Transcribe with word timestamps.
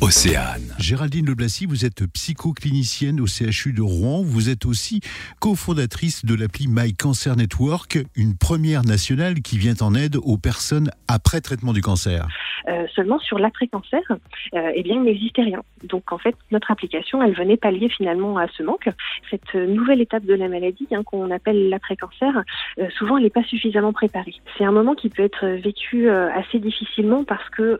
Océane. 0.00 0.74
Géraldine 0.78 1.26
Leblassi, 1.26 1.66
vous 1.66 1.84
êtes 1.84 2.06
psychoclinicienne 2.06 3.20
au 3.20 3.26
CHU 3.28 3.72
de 3.72 3.82
Rouen. 3.82 4.22
Vous 4.24 4.48
êtes 4.48 4.66
aussi 4.66 5.00
cofondatrice 5.38 6.24
de 6.24 6.34
l'appli 6.34 6.66
My 6.68 6.92
Cancer 6.92 7.36
Network, 7.36 8.00
une 8.16 8.36
première 8.36 8.82
nationale 8.82 9.40
qui 9.40 9.56
vient 9.58 9.76
en 9.80 9.94
aide 9.94 10.16
aux 10.16 10.38
personnes 10.38 10.90
après 11.06 11.40
traitement 11.40 11.72
du 11.72 11.82
cancer. 11.82 12.26
Euh, 12.68 12.86
seulement 12.94 13.18
sur 13.18 13.38
l'après-cancer, 13.38 14.00
euh, 14.10 14.72
eh 14.74 14.82
bien, 14.82 14.96
il 14.96 15.02
n'existait 15.02 15.42
rien. 15.42 15.62
Donc, 15.84 16.12
en 16.12 16.18
fait, 16.18 16.34
notre 16.50 16.70
application, 16.70 17.22
elle 17.22 17.32
venait 17.32 17.56
pallier 17.56 17.88
finalement 17.88 18.36
à 18.36 18.46
ce 18.48 18.62
manque. 18.62 18.90
Cette 19.30 19.54
nouvelle 19.54 20.00
étape 20.02 20.24
de 20.24 20.34
la 20.34 20.48
maladie, 20.48 20.86
hein, 20.92 21.02
qu'on 21.02 21.30
appelle 21.30 21.70
l'après-cancer, 21.70 22.42
euh, 22.78 22.90
souvent, 22.90 23.16
elle 23.16 23.24
n'est 23.24 23.30
pas 23.30 23.44
suffisamment 23.44 23.92
préparée. 23.92 24.34
C'est 24.56 24.64
un 24.64 24.72
moment 24.72 24.94
qui 24.94 25.08
peut 25.08 25.22
être 25.22 25.46
vécu 25.46 26.10
assez 26.10 26.58
difficilement 26.58 27.24
parce 27.24 27.48
que 27.50 27.78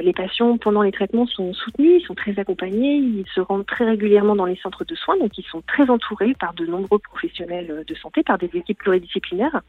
les 0.00 0.12
patients, 0.12 0.58
pendant 0.58 0.82
les 0.82 0.92
traitements, 0.92 1.26
sont 1.26 1.52
soutenus, 1.52 2.02
ils 2.02 2.06
sont 2.06 2.14
très 2.14 2.38
accompagnés, 2.38 2.96
ils 2.96 3.26
se 3.34 3.40
rendent 3.40 3.66
très 3.66 3.84
régulièrement 3.84 4.36
dans 4.36 4.44
les 4.44 4.56
centres 4.56 4.84
de 4.84 4.94
soins, 4.94 5.16
donc 5.18 5.36
ils 5.38 5.44
sont 5.44 5.62
très 5.62 5.88
entourés 5.90 6.34
par 6.38 6.54
de 6.54 6.66
nombreux 6.66 6.98
professionnels 6.98 7.84
de 7.86 7.94
santé, 7.94 8.22
par 8.22 8.38
des 8.38 8.50
équipes 8.54 8.78
pluridisciplinaires. 8.78 9.60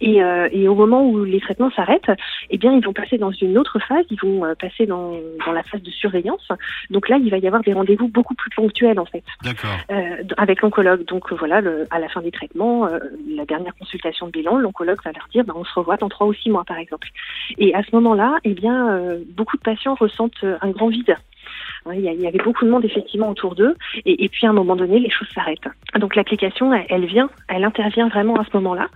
Et, 0.00 0.20
et, 0.52 0.68
au 0.68 0.74
moment 0.74 1.08
où 1.08 1.24
les 1.24 1.40
traitements 1.40 1.70
s'arrêtent, 1.70 2.10
eh 2.50 2.58
bien, 2.58 2.72
ils 2.72 2.84
vont 2.84 2.92
passer 2.92 3.18
dans 3.18 3.30
une 3.30 3.58
autre 3.58 3.78
phase, 3.78 4.04
ils 4.10 4.20
vont 4.20 4.44
euh, 4.44 4.54
passer 4.54 4.86
dans, 4.86 5.14
dans, 5.44 5.52
la 5.52 5.62
phase 5.62 5.82
de 5.82 5.90
surveillance. 5.90 6.48
Donc 6.90 7.08
là, 7.08 7.18
il 7.22 7.30
va 7.30 7.38
y 7.38 7.46
avoir 7.46 7.62
des 7.62 7.72
rendez-vous 7.72 8.08
beaucoup 8.08 8.34
plus 8.34 8.50
ponctuels 8.50 8.98
en 8.98 9.04
fait, 9.04 9.24
euh, 9.90 10.22
avec 10.36 10.62
l'oncologue. 10.62 11.04
Donc 11.06 11.32
voilà, 11.32 11.60
le, 11.60 11.86
à 11.90 11.98
la 11.98 12.08
fin 12.08 12.20
des 12.20 12.30
traitements, 12.30 12.86
euh, 12.86 12.98
la 13.28 13.44
dernière 13.44 13.74
consultation 13.76 14.26
de 14.26 14.32
bilan, 14.32 14.58
l'oncologue 14.58 14.98
va 15.04 15.12
leur 15.12 15.28
dire, 15.28 15.44
ben, 15.44 15.54
on 15.56 15.64
se 15.64 15.74
revoit 15.74 15.96
dans 15.96 16.08
trois 16.08 16.26
ou 16.26 16.34
six 16.34 16.50
mois 16.50 16.64
par 16.64 16.78
exemple. 16.78 17.08
Et 17.58 17.74
à 17.74 17.82
ce 17.82 17.94
moment-là, 17.94 18.36
eh 18.44 18.54
bien, 18.54 18.90
euh, 18.90 19.18
beaucoup 19.36 19.56
de 19.56 19.62
patients 19.62 19.94
ressentent 19.94 20.44
un 20.60 20.70
grand 20.70 20.88
vide 20.88 21.16
il 21.92 22.00
y, 22.00 22.26
avait 22.26 22.38
beaucoup 22.38 22.64
de 22.64 22.70
monde 22.70 22.84
effectivement 22.84 23.30
autour 23.30 23.54
d'eux, 23.54 23.76
et, 24.04 24.28
puis 24.28 24.46
à 24.46 24.50
un 24.50 24.52
moment 24.52 24.76
donné, 24.76 24.98
les 24.98 25.10
choses 25.10 25.28
s'arrêtent. 25.34 25.68
Donc 25.98 26.16
l'application, 26.16 26.72
elle, 26.72 27.06
vient, 27.06 27.30
elle 27.48 27.64
intervient 27.64 28.08
vraiment 28.08 28.36
à 28.36 28.44
ce 28.44 28.50
moment-là, 28.54 28.88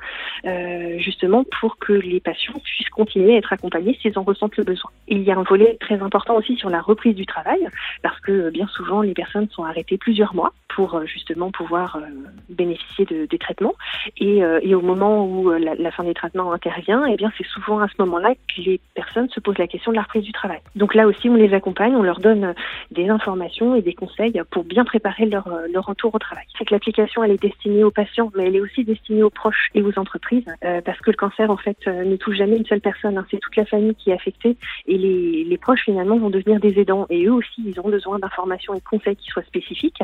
euh, 0.46 0.98
justement 0.98 1.44
pour 1.60 1.78
que 1.78 1.92
les 1.92 2.20
patients 2.20 2.60
puissent 2.64 2.88
continuer 2.88 3.34
à 3.34 3.38
être 3.38 3.52
accompagnés 3.52 3.96
s'ils 4.00 4.18
en 4.18 4.22
ressentent 4.22 4.56
le 4.56 4.64
besoin. 4.64 4.90
il 5.08 5.22
y 5.22 5.30
a 5.30 5.36
un 5.36 5.42
volet 5.42 5.76
très 5.80 6.00
important 6.00 6.36
aussi 6.36 6.56
sur 6.56 6.70
la 6.70 6.80
reprise 6.80 7.14
du 7.14 7.26
travail, 7.26 7.68
parce 8.02 8.18
que 8.20 8.50
bien 8.50 8.66
souvent 8.68 9.02
les 9.02 9.14
personnes 9.14 9.48
sont 9.50 9.64
arrêtées 9.64 9.98
plusieurs 9.98 10.34
mois 10.34 10.52
pour 10.74 10.94
euh, 10.94 11.04
justement 11.04 11.50
pouvoir 11.50 11.96
euh, 11.96 12.06
bénéficier 12.48 13.04
de, 13.04 13.26
des 13.26 13.38
traitements. 13.38 13.74
Et, 14.16 14.40
et, 14.62 14.74
au 14.74 14.80
moment 14.80 15.26
où 15.26 15.50
la, 15.50 15.74
la, 15.74 15.90
fin 15.90 16.04
des 16.04 16.14
traitements 16.14 16.52
intervient, 16.52 17.04
eh 17.06 17.16
bien 17.16 17.30
c'est 17.36 17.46
souvent 17.46 17.80
à 17.80 17.88
ce 17.88 17.94
moment-là 17.98 18.34
que 18.34 18.60
les 18.60 18.80
personnes 18.94 19.28
se 19.28 19.40
posent 19.40 19.58
la 19.58 19.66
question 19.66 19.92
de 19.92 19.96
la 19.96 20.02
reprise 20.02 20.24
du 20.24 20.32
travail. 20.32 20.60
Donc 20.76 20.94
là 20.94 21.06
aussi, 21.06 21.28
on 21.28 21.34
les 21.34 21.52
accompagne, 21.52 21.94
on 21.94 22.02
leur 22.02 22.20
donne 22.20 22.54
des 22.90 23.08
informations 23.08 23.74
et 23.74 23.82
des 23.82 23.94
conseils 23.94 24.40
pour 24.50 24.64
bien 24.64 24.84
préparer 24.84 25.26
leur, 25.26 25.48
leur 25.72 25.86
retour 25.86 26.14
au 26.14 26.18
travail. 26.18 26.44
C'est 26.56 26.64
que 26.64 26.74
l'application, 26.74 27.22
elle 27.24 27.32
est 27.32 27.42
destinée 27.42 27.84
aux 27.84 27.90
patients, 27.90 28.30
mais 28.36 28.46
elle 28.46 28.56
est 28.56 28.60
aussi 28.60 28.84
destinée 28.84 29.22
aux 29.22 29.30
proches 29.30 29.70
et 29.74 29.82
aux 29.82 29.98
entreprises, 29.98 30.29
euh, 30.64 30.80
parce 30.84 30.98
que 31.00 31.10
le 31.10 31.16
cancer, 31.16 31.50
en 31.50 31.56
fait, 31.56 31.76
euh, 31.86 32.04
ne 32.04 32.16
touche 32.16 32.36
jamais 32.36 32.56
une 32.56 32.66
seule 32.66 32.80
personne. 32.80 33.18
Hein. 33.18 33.26
C'est 33.30 33.38
toute 33.38 33.56
la 33.56 33.64
famille 33.64 33.94
qui 33.94 34.10
est 34.10 34.14
affectée, 34.14 34.56
et 34.86 34.98
les, 34.98 35.44
les 35.44 35.58
proches, 35.58 35.84
finalement, 35.84 36.18
vont 36.18 36.30
devenir 36.30 36.60
des 36.60 36.78
aidants. 36.78 37.06
Et 37.10 37.26
eux 37.26 37.32
aussi, 37.32 37.62
ils 37.64 37.78
ont 37.80 37.88
besoin 37.88 38.18
d'informations 38.18 38.74
et 38.74 38.78
de 38.78 38.84
conseils 38.84 39.16
qui 39.16 39.28
soient 39.28 39.42
spécifiques. 39.42 40.02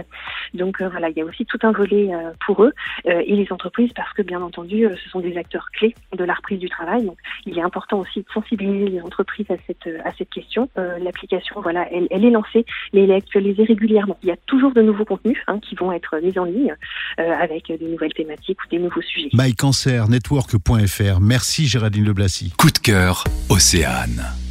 Donc 0.55 0.81
euh, 0.81 0.89
voilà, 0.89 1.09
il 1.11 1.17
y 1.17 1.21
a 1.21 1.25
aussi 1.25 1.45
tout 1.45 1.59
un 1.63 1.73
volet 1.73 2.11
pour 2.45 2.65
eux 2.65 2.73
et 3.07 3.35
les 3.35 3.47
entreprises, 3.51 3.93
parce 3.95 4.13
que 4.13 4.23
bien 4.23 4.43
entendu, 4.43 4.87
ce 5.03 5.09
sont 5.11 5.21
des 5.21 5.37
acteurs 5.37 5.69
clés 5.73 5.95
de 6.17 6.25
la 6.25 6.35
reprise 6.35 6.59
du 6.59 6.69
travail. 6.69 7.05
Donc 7.05 7.19
il 7.45 7.59
est 7.59 7.63
important 7.63 8.01
aussi 8.01 8.21
de 8.21 8.27
sensibiliser 8.33 8.89
les 8.89 9.01
entreprises 9.01 9.51
à 9.51 9.57
cette 9.67 9.89
à 10.05 10.13
cette 10.17 10.31
question. 10.31 10.69
L'application, 10.77 11.61
voilà, 11.61 11.87
elle, 11.93 12.07
elle 12.11 12.25
est 12.25 12.31
lancée 12.31 12.65
mais 12.93 13.05
elle 13.05 13.11
est 13.11 13.17
actualisée 13.17 13.65
régulièrement. 13.65 14.17
Il 14.23 14.29
y 14.29 14.33
a 14.33 14.37
toujours 14.47 14.73
de 14.73 14.83
nouveaux 14.83 15.05
contenus 15.05 15.39
hein, 15.47 15.59
qui 15.61 15.75
vont 15.75 15.93
être 15.93 16.19
mis 16.23 16.39
en 16.39 16.45
ligne 16.45 16.75
euh, 17.21 17.33
avec 17.39 17.67
des 17.67 17.87
nouvelles 17.87 18.13
thématiques 18.13 18.63
ou 18.65 18.69
des 18.69 18.79
nouveaux 18.79 19.03
sujets. 19.03 19.29
MyCancerNetwork.fr. 20.17 21.21
Merci 21.21 21.67
Géraldine 21.67 22.05
Leblassi. 22.05 22.53
Coup 22.57 22.71
de 22.71 22.79
cœur, 22.79 23.25
Océane. 23.49 24.45